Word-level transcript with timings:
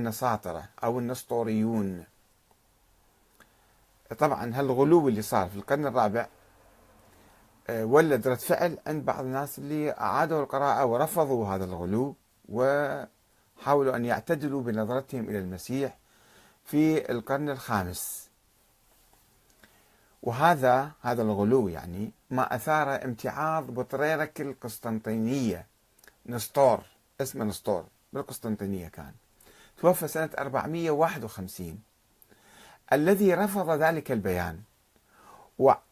النساطرة 0.00 0.64
أو 0.84 0.98
النسطوريون. 0.98 2.04
طبعا 4.18 4.52
هالغلو 4.54 5.08
اللي 5.08 5.22
صار 5.22 5.48
في 5.48 5.56
القرن 5.56 5.86
الرابع 5.86 6.26
آه، 7.68 7.84
ولد 7.84 8.28
رد 8.28 8.38
فعل 8.38 8.78
عند 8.86 9.04
بعض 9.04 9.24
الناس 9.24 9.58
اللي 9.58 9.90
أعادوا 9.90 10.42
القراءة 10.42 10.84
ورفضوا 10.84 11.46
هذا 11.46 11.64
الغلو 11.64 12.14
وحاولوا 12.48 13.96
أن 13.96 14.04
يعتدلوا 14.04 14.62
بنظرتهم 14.62 15.28
إلى 15.28 15.38
المسيح 15.38 15.98
في 16.64 17.10
القرن 17.12 17.50
الخامس. 17.50 18.30
وهذا 20.22 20.90
هذا 21.00 21.22
الغلو 21.22 21.68
يعني 21.68 22.12
ما 22.30 22.54
أثار 22.54 23.04
امتعاض 23.04 23.70
بطريرك 23.70 24.40
القسطنطينية. 24.40 25.66
نسطور 26.26 26.80
اسمه 27.20 27.44
نسطور 27.44 27.84
بالقسطنطينية 28.12 28.88
كان. 28.88 29.12
توفى 29.80 30.08
سنة 30.08 30.30
451 30.38 31.78
الذي 32.92 33.34
رفض 33.34 33.70
ذلك 33.70 34.12
البيان 34.12 34.60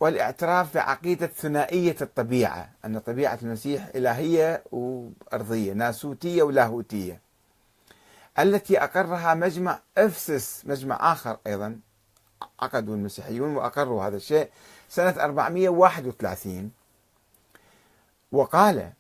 والاعتراف 0.01 0.74
بعقيدة 0.74 1.27
ثنائية 1.27 1.96
الطبيعة 2.01 2.70
أن 2.84 2.98
طبيعة 2.98 3.38
المسيح 3.43 3.87
إلهية 3.95 4.65
وأرضية 4.73 5.73
ناسوتية 5.73 6.43
ولاهوتية 6.43 7.20
التي 8.38 8.84
أقرها 8.84 9.34
مجمع 9.34 9.80
أفسس 9.98 10.62
مجمع 10.66 11.12
آخر 11.12 11.38
أيضا 11.46 11.80
عقدوا 12.60 12.95
المسيحيون 12.95 13.57
وأقروا 13.57 14.05
هذا 14.05 14.16
الشيء 14.16 14.48
سنة 14.88 15.10
431 15.10 16.70
وقال 18.32 18.93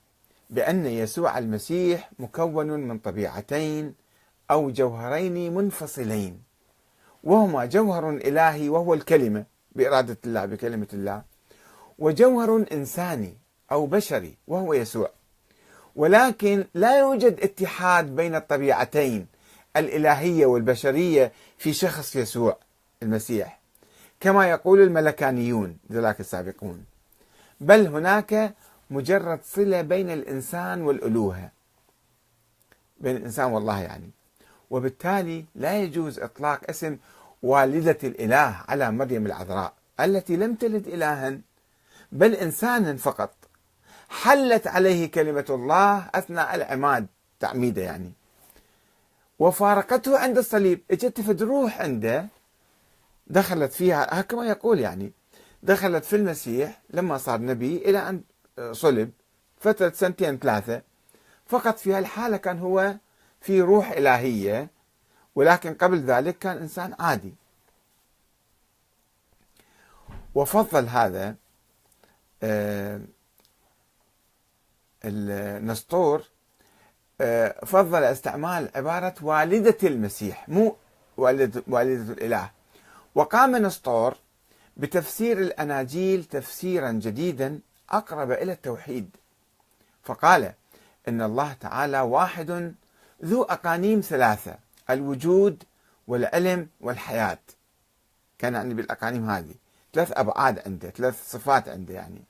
بأن 0.50 0.86
يسوع 0.86 1.38
المسيح 1.38 2.10
مكون 2.18 2.66
من 2.66 2.98
طبيعتين 2.98 3.94
أو 4.50 4.70
جوهرين 4.70 5.54
منفصلين. 5.54 6.42
وهما 7.24 7.64
جوهر 7.64 8.10
إلهي 8.10 8.68
وهو 8.68 8.94
الكلمة 8.94 9.44
بإرادة 9.72 10.16
الله 10.26 10.44
بكلمة 10.44 10.86
الله. 10.92 11.22
وجوهر 11.98 12.64
إنساني 12.72 13.34
أو 13.72 13.86
بشري 13.86 14.34
وهو 14.48 14.74
يسوع. 14.74 15.10
ولكن 15.96 16.64
لا 16.74 16.98
يوجد 16.98 17.40
اتحاد 17.40 18.16
بين 18.16 18.34
الطبيعتين 18.34 19.26
الإلهية 19.76 20.46
والبشرية 20.46 21.32
في 21.58 21.72
شخص 21.72 22.16
يسوع 22.16 22.56
المسيح. 23.02 23.58
كما 24.20 24.50
يقول 24.50 24.80
الملكانيون 24.80 25.78
ذلك 25.92 26.20
السابقون. 26.20 26.84
بل 27.60 27.86
هناك 27.86 28.54
مجرد 28.90 29.40
صلة 29.44 29.82
بين 29.82 30.10
الإنسان 30.10 30.82
والألوهة. 30.82 31.50
بين 33.00 33.16
الإنسان 33.16 33.52
والله 33.52 33.80
يعني. 33.80 34.10
وبالتالي 34.70 35.44
لا 35.54 35.82
يجوز 35.82 36.18
إطلاق 36.18 36.60
اسم 36.70 36.96
والدة 37.42 37.98
الإله 38.04 38.64
على 38.68 38.90
مريم 38.90 39.26
العذراء 39.26 39.72
التي 40.00 40.36
لم 40.36 40.54
تلد 40.54 40.86
إلها 40.86 41.38
بل 42.12 42.34
إنسانا 42.34 42.96
فقط. 42.96 43.34
حلت 44.08 44.66
عليه 44.66 45.10
كلمة 45.10 45.44
الله 45.50 46.10
أثناء 46.14 46.54
العماد 46.54 47.06
تعميده 47.40 47.82
يعني. 47.82 48.12
وفارقته 49.38 50.18
عند 50.18 50.38
الصليب. 50.38 50.80
اجت 50.90 51.20
فد 51.20 51.42
روح 51.42 51.80
عنده 51.80 52.26
دخلت 53.26 53.72
فيها 53.72 54.20
كما 54.20 54.46
يقول 54.46 54.78
يعني 54.78 55.12
دخلت 55.62 56.04
في 56.04 56.16
المسيح 56.16 56.80
لما 56.90 57.18
صار 57.18 57.40
نبي 57.40 57.76
إلى 57.76 58.08
أن 58.08 58.22
صلب. 58.72 59.10
فترة 59.60 59.92
سنتين 59.94 60.38
ثلاثة 60.38 60.82
فقط 61.46 61.78
في 61.78 61.92
هالحالة 61.94 62.36
كان 62.36 62.58
هو 62.58 62.94
في 63.40 63.60
روح 63.60 63.90
إلهية 63.90 64.68
ولكن 65.34 65.74
قبل 65.74 65.98
ذلك 66.00 66.38
كان 66.38 66.56
إنسان 66.56 66.94
عادي. 66.98 67.34
وفضل 70.34 70.86
هذا 70.86 71.34
آه، 72.42 73.00
النسطور 75.04 76.22
آه، 77.20 77.64
فضل 77.64 78.04
استعمال 78.04 78.70
عبارة 78.74 79.14
والدة 79.22 79.76
المسيح 79.82 80.48
مو 80.48 80.76
والدة, 81.16 81.62
والدة 81.68 82.12
الإله. 82.12 82.50
وقام 83.14 83.56
نسطور 83.56 84.16
بتفسير 84.76 85.38
الأناجيل 85.38 86.24
تفسيرا 86.24 86.92
جديدا 86.92 87.60
أقرب 87.90 88.32
إلى 88.32 88.52
التوحيد. 88.52 89.16
فقال 90.02 90.52
إن 91.08 91.22
الله 91.22 91.52
تعالى 91.52 92.00
واحد 92.00 92.74
ذو 93.24 93.42
أقانيم 93.42 94.00
ثلاثة 94.00 94.58
الوجود 94.90 95.62
والعلم 96.06 96.68
والحياة. 96.80 97.38
كان 98.38 98.54
يعني 98.54 98.74
بالأقانيم 98.74 99.30
هذه. 99.30 99.54
ثلاث 99.94 100.12
أبعاد 100.12 100.62
عنده 100.66 100.90
ثلاث 100.90 101.30
صفات 101.30 101.68
عنده 101.68 101.94
يعني. 101.94 102.22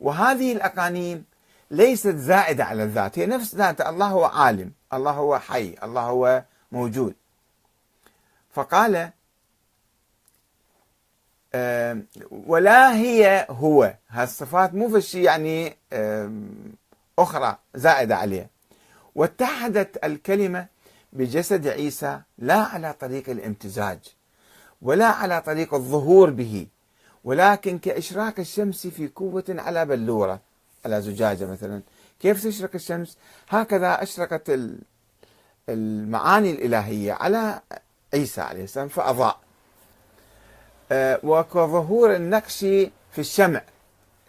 وهذه 0.00 0.52
الأقانيم 0.52 1.24
ليست 1.70 2.16
زائدة 2.16 2.64
على 2.64 2.82
الذات 2.82 3.18
هي 3.18 3.26
نفس 3.26 3.54
ذات 3.54 3.80
الله 3.80 4.06
هو 4.06 4.24
عالم 4.24 4.72
الله 4.92 5.10
هو 5.10 5.38
حي 5.38 5.76
الله 5.82 6.02
هو 6.02 6.44
موجود. 6.72 7.14
فقال 8.52 9.10
ولا 12.30 12.94
هي 12.94 13.46
هو. 13.50 13.94
هالصفات 14.08 14.74
مو 14.74 14.88
في 14.88 15.00
شيء 15.00 15.24
يعني 15.24 15.76
أخرى 17.18 17.58
زائدة 17.74 18.16
عليه 18.16 18.50
واتحدت 19.14 20.04
الكلمة 20.04 20.66
بجسد 21.12 21.66
عيسى 21.66 22.20
لا 22.38 22.58
على 22.58 22.92
طريق 22.92 23.30
الامتزاج 23.30 23.98
ولا 24.82 25.06
على 25.06 25.42
طريق 25.42 25.74
الظهور 25.74 26.30
به 26.30 26.66
ولكن 27.24 27.78
كإشراق 27.78 28.34
الشمس 28.38 28.86
في 28.86 29.08
قوة 29.08 29.44
على 29.48 29.84
بلورة 29.84 30.40
على 30.84 31.02
زجاجة 31.02 31.46
مثلا. 31.46 31.82
كيف 32.20 32.44
تشرق 32.44 32.70
الشمس؟ 32.74 33.18
هكذا 33.48 34.02
أشرقت 34.02 34.60
المعاني 35.68 36.50
الإلهية 36.50 37.12
على 37.12 37.60
عيسى 38.14 38.40
عليه 38.40 38.64
السلام 38.64 38.88
فأضاء. 38.88 39.40
آه، 40.92 41.20
وكظهور 41.22 42.16
النقش 42.16 42.58
في 43.12 43.18
الشمع. 43.18 43.62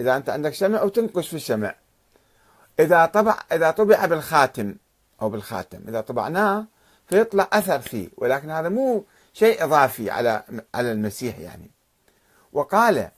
إذا 0.01 0.17
أنت 0.17 0.29
عندك 0.29 0.53
شمع 0.53 0.83
وتنقش 0.83 1.27
في 1.27 1.35
الشمع. 1.35 1.75
إذا 2.81 3.05
طبع 3.05 3.39
إذا 3.51 3.71
طبع 3.71 4.05
بالخاتم 4.05 4.75
أو 5.21 5.29
بالخاتم 5.29 5.79
إذا 5.87 6.01
طبعناه 6.01 6.65
فيطلع 7.07 7.47
أثر 7.53 7.79
فيه 7.79 8.09
ولكن 8.17 8.51
هذا 8.51 8.69
مو 8.69 9.05
شيء 9.33 9.63
إضافي 9.63 10.09
على 10.09 10.43
على 10.75 10.91
المسيح 10.91 11.39
يعني. 11.39 11.71
وقال 12.53 13.09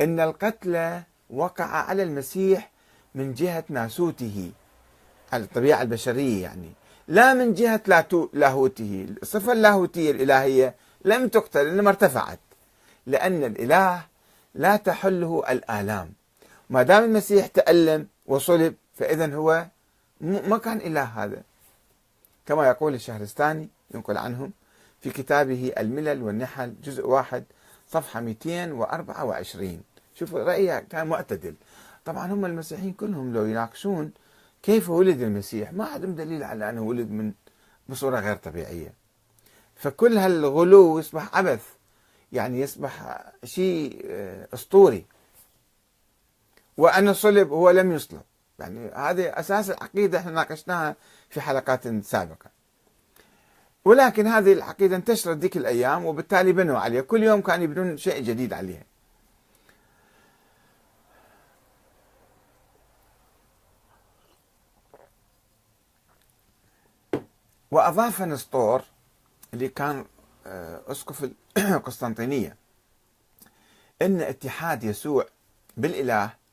إن 0.00 0.20
القتل 0.20 1.00
وقع 1.30 1.64
على 1.64 2.02
المسيح 2.02 2.70
من 3.14 3.34
جهة 3.34 3.64
ناسوته 3.68 4.52
الطبيعة 5.34 5.82
البشرية 5.82 6.42
يعني. 6.42 6.72
لا 7.08 7.34
من 7.34 7.54
جهة 7.54 8.08
لاهوته 8.32 9.06
الصفة 9.22 9.52
اللاهوتية 9.52 10.10
الإلهية 10.10 10.74
لم 11.04 11.28
تقتل 11.28 11.66
إنما 11.66 11.88
ارتفعت 11.90 12.38
لأن 13.06 13.44
الإله 13.44 14.02
لا 14.54 14.76
تحله 14.76 15.42
الآلام. 15.50 16.12
ما 16.70 16.82
دام 16.82 17.04
المسيح 17.04 17.46
تألم 17.46 18.06
وصلب 18.26 18.74
فإذا 18.94 19.34
هو 19.34 19.66
ما 20.20 20.58
كان 20.58 20.76
إله 20.76 21.02
هذا. 21.02 21.42
كما 22.46 22.68
يقول 22.68 22.94
الشهرستاني 22.94 23.68
ينقل 23.94 24.16
عنهم 24.16 24.52
في 25.00 25.10
كتابه 25.10 25.72
الملل 25.78 26.22
والنحل 26.22 26.74
جزء 26.84 27.06
واحد 27.06 27.44
صفحة 27.88 28.20
224 28.20 29.82
شوفوا 30.14 30.44
رأيه 30.44 30.78
كان 30.78 31.06
معتدل. 31.06 31.54
طبعا 32.04 32.32
هم 32.32 32.44
المسيحيين 32.44 32.92
كلهم 32.92 33.32
لو 33.32 33.44
يناقشون 33.44 34.12
كيف 34.62 34.90
ولد 34.90 35.22
المسيح 35.22 35.72
ما 35.72 35.84
عندهم 35.84 36.14
دليل 36.14 36.42
على 36.42 36.70
أنه 36.70 36.82
ولد 36.82 37.10
من 37.10 37.32
بصورة 37.88 38.20
غير 38.20 38.36
طبيعية. 38.36 38.92
فكل 39.76 40.18
هالغلو 40.18 40.98
يصبح 40.98 41.36
عبث 41.36 41.66
يعني 42.32 42.60
يصبح 42.60 43.22
شيء 43.44 44.02
آه، 44.04 44.48
أسطوري. 44.54 45.06
وأن 46.76 47.14
صلب 47.14 47.52
هو 47.52 47.70
لم 47.70 47.92
يصلب. 47.92 48.22
يعني 48.58 48.88
هذه 48.88 49.40
أساس 49.40 49.70
العقيدة 49.70 50.18
إحنا 50.18 50.30
ناقشناها 50.30 50.96
في 51.30 51.40
حلقات 51.40 52.04
سابقة. 52.04 52.50
ولكن 53.84 54.26
هذه 54.26 54.52
العقيدة 54.52 54.96
انتشرت 54.96 55.36
ذيك 55.36 55.56
الأيام 55.56 56.04
وبالتالي 56.04 56.52
بنوا 56.52 56.78
عليها. 56.78 57.02
كل 57.02 57.22
يوم 57.22 57.40
كانوا 57.40 57.64
يبنون 57.64 57.96
شيء 57.96 58.22
جديد 58.22 58.52
عليها. 58.52 58.84
وأضاف 67.70 68.22
نسطور 68.22 68.82
اللي 69.54 69.68
كان 69.68 70.04
آه، 70.46 70.80
أسقف 70.86 71.30
القسطنطينيه 71.58 72.56
إن 74.02 74.20
اتحاد 74.20 74.84
يسوع 74.84 75.26
بالإله 75.76 76.43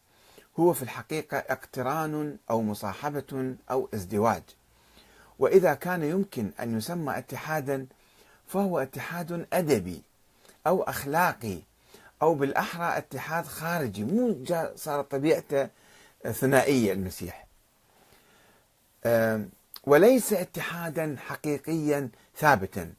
هو 0.62 0.74
في 0.74 0.84
الحقيقة 0.84 1.38
اقتران 1.38 2.38
أو 2.50 2.62
مصاحبة 2.62 3.56
أو 3.72 3.90
ازدواج. 3.94 4.44
وإذا 5.40 5.74
كان 5.74 6.04
يمكن 6.04 6.52
أن 6.60 6.78
يسمى 6.78 7.18
اتحادا 7.18 7.86
فهو 8.48 8.80
اتحاد 8.80 9.48
أدبي 9.54 10.02
أو 10.68 10.84
أخلاقي 10.84 11.58
أو 12.22 12.36
بالأحرى 12.36 12.98
اتحاد 12.98 13.46
خارجي 13.46 14.04
مو 14.04 14.38
صارت 14.76 15.12
طبيعته 15.12 15.70
ثنائية 16.32 16.94
المسيح. 16.94 17.48
وليس 19.84 20.34
اتحادا 20.34 21.16
حقيقيا 21.20 22.10
ثابتا 22.38 22.94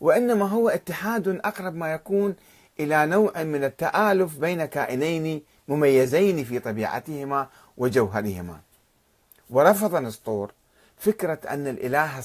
وإنما 0.00 0.48
هو 0.48 0.68
اتحاد 0.68 1.28
أقرب 1.28 1.74
ما 1.74 1.92
يكون 1.92 2.36
إلى 2.80 3.06
نوع 3.06 3.42
من 3.42 3.64
التآلف 3.64 4.38
بين 4.38 4.64
كائنين 4.64 5.42
مميزين 5.68 6.44
في 6.44 6.58
طبيعتهما 6.58 7.48
وجوهرهما. 7.76 8.60
ورفض 9.50 9.96
نسطور 9.96 10.52
فكرة 10.98 11.38
أن 11.48 11.66
الإله 11.66 12.04